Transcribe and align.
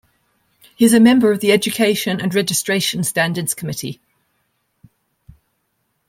He 0.75 0.83
is 0.83 0.95
a 0.95 0.99
member 0.99 1.31
of 1.31 1.41
the 1.41 1.51
Education 1.51 2.19
and 2.21 2.33
Registration 2.33 3.03
Standards 3.03 3.53
Committee. 3.53 4.01